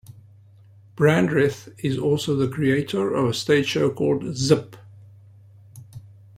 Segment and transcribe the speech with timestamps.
[0.97, 4.75] Brandreth is also the creator of a stage show called Zipp!